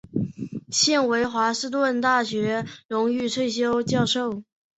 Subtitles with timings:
[0.71, 4.41] 现为华盛顿大学荣誉退休教授。